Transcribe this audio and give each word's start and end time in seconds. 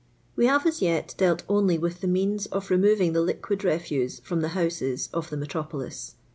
Wk 0.35 0.47
have 0.47 0.65
as 0.65 0.81
yet 0.81 1.13
dealt 1.19 1.43
only 1.47 1.77
with 1.77 2.01
the 2.01 2.07
means 2.07 2.47
of 2.47 2.71
removing 2.71 3.13
the 3.13 3.21
liquid 3.21 3.63
refuse 3.63 4.19
from 4.21 4.41
the 4.41 4.47
houses 4.57 5.09
of 5.13 5.29
the 5.29 5.37
metropolis. 5.37 6.15